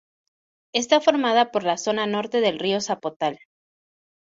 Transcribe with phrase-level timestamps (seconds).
[0.73, 3.37] Está formada por la zona norte del río Zapotal.